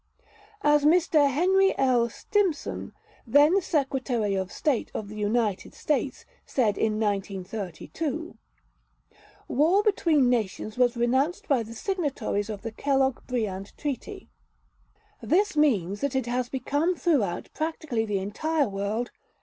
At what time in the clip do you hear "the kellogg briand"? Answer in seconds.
12.63-13.77